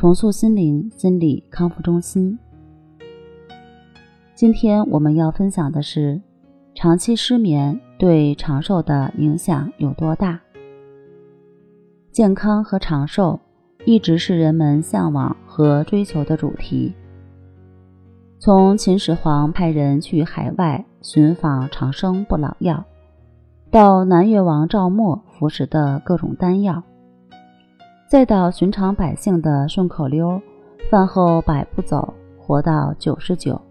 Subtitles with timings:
[0.00, 2.38] 重塑心灵心理康复中心。
[4.34, 6.18] 今天我们要分享的是，
[6.74, 10.40] 长期失眠对长寿的影响有多大？
[12.10, 13.38] 健康和长寿
[13.84, 16.94] 一直是人们向往和追求的主题。
[18.38, 22.82] 从秦始皇派人去海外寻访长生不老药，
[23.70, 26.82] 到南越王赵默服食的各种丹药。
[28.10, 30.42] 再到寻常百姓的顺口溜，
[30.90, 33.62] 饭后百步走，活到九十九。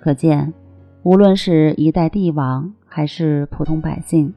[0.00, 0.54] 可见，
[1.02, 4.32] 无论是一代帝王还是普通百姓，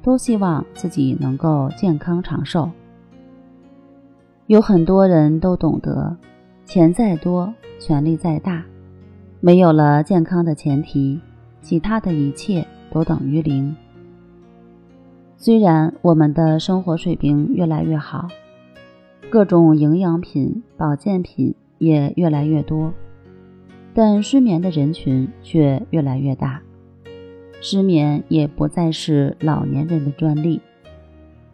[0.00, 2.70] 都希望自己能够健康长寿。
[4.46, 6.16] 有很多人都懂得，
[6.64, 8.64] 钱再多，权力再大，
[9.40, 11.20] 没有了健康的前提，
[11.60, 13.76] 其他的一切都等于零。
[15.36, 18.26] 虽然我们的生活水平越来越好。
[19.30, 22.92] 各种营养品、保健品也越来越多，
[23.92, 26.62] 但失眠的人群却越来越大。
[27.60, 30.60] 失眠也不再是老年人的专利。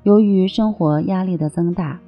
[0.02, 1.98] 由于生活压力的增大，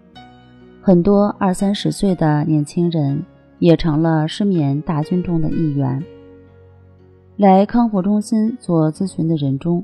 [0.82, 3.24] 很多二三十岁的年轻人
[3.58, 6.04] 也成了失眠大军中的一员。
[7.38, 9.82] 来康复中心做咨询的人中，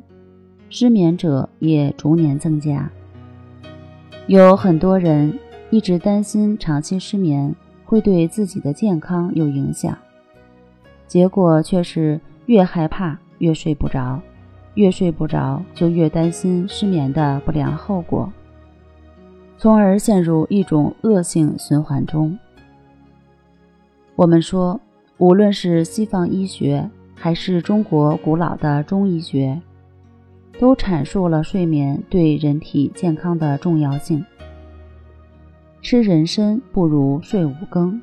[0.68, 2.90] 失眠者也逐年增加。
[4.26, 5.32] 有很多人。
[5.70, 9.96] 一直担心长期失眠会对自己的健康有影响，
[11.06, 14.20] 结果却是越害怕越睡不着，
[14.74, 18.32] 越睡不着就越担心失眠的不良后果，
[19.58, 22.38] 从而陷入一种恶性循环中。
[24.16, 24.80] 我们说，
[25.18, 29.60] 无论是西方医学还是中国古老的中医学，
[30.58, 34.24] 都阐述了睡眠对人体健康的重要性。
[35.80, 38.00] 吃人参不如睡五更，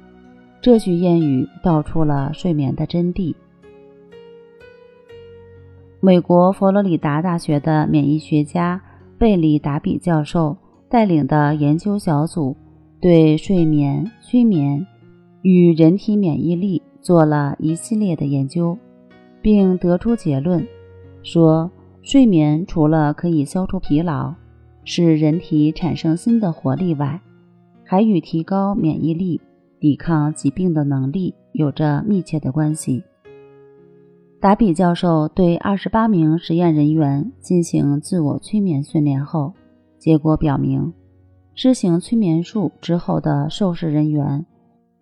[0.62, 3.36] 这句谚语道出了睡眠的真谛。
[6.00, 8.82] 美国佛罗里达大学的免疫学家
[9.18, 10.56] 贝里达比教授
[10.88, 12.56] 带领的研究小组，
[13.02, 14.86] 对睡眠、催眠
[15.42, 18.78] 与人体免疫力做了一系列的研究，
[19.42, 20.66] 并得出结论，
[21.24, 21.70] 说
[22.02, 24.34] 睡眠除了可以消除疲劳，
[24.84, 27.20] 使人体产生新的活力外，
[27.86, 29.40] 还与提高免疫力、
[29.80, 33.04] 抵抗疾病的能力有着密切的关系。
[34.42, 39.54] 达比教授对二十八名实验人员进行自我催眠训练后，
[39.98, 40.94] 结果表明，
[41.56, 44.46] 施行催眠术之后的受试人员，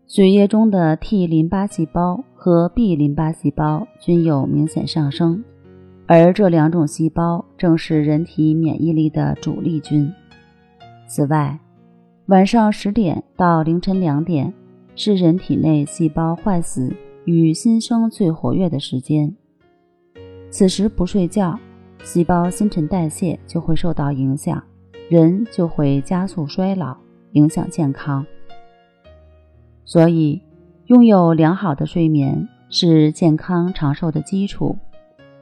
[0.06, 5.44] 血液中的 T 淋巴细胞和 B 淋巴细胞均有明显上升，
[6.06, 10.10] 而这两种细胞正是人体免疫力的主力军。
[11.08, 11.60] 此外，
[12.28, 14.54] 晚上十点到凌晨两点
[14.96, 16.96] 是人体内细胞坏死
[17.26, 19.36] 与新生最活跃的时间。
[20.50, 21.60] 此时不睡觉，
[22.02, 24.64] 细胞新陈代谢就会受到影响，
[25.10, 26.96] 人就会加速衰老，
[27.34, 28.26] 影响健康。
[29.84, 30.42] 所以，
[30.86, 34.78] 拥有良好的睡眠是健康长寿的基础。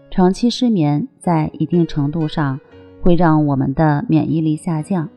[0.09, 2.59] 长期失眠在一定程度上
[3.01, 5.07] 会让我们的免疫力下降。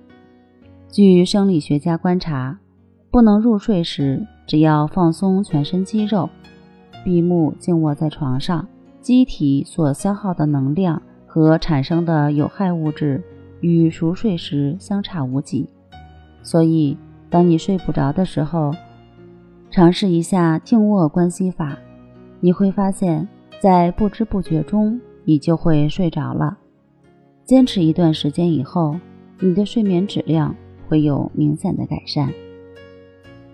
[0.94, 2.56] 据生理学家观察，
[3.10, 6.30] 不能入睡时，只要放松全身肌肉，
[7.04, 8.64] 闭目静卧在床上，
[9.00, 13.20] 机体所消耗的能量和产生的有害物质
[13.60, 15.68] 与熟睡时相差无几。
[16.44, 16.96] 所以，
[17.28, 18.72] 当你睡不着的时候，
[19.72, 21.76] 尝试一下静卧观息法，
[22.38, 23.26] 你会发现
[23.58, 26.56] 在不知不觉中，你就会睡着了。
[27.44, 28.94] 坚持一段时间以后，
[29.40, 30.54] 你的睡眠质量。
[30.94, 32.32] 会有明显的改善。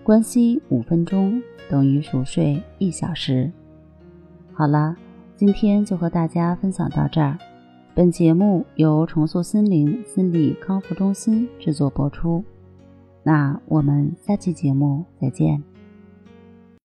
[0.03, 3.51] 关息五分钟等于熟睡一小时。
[4.53, 4.95] 好了，
[5.35, 7.35] 今天就和大家分享到这儿。
[7.95, 12.43] 本节目由重塑心灵心理康复中心制作播出。
[13.23, 15.70] 那我们下期节目再见。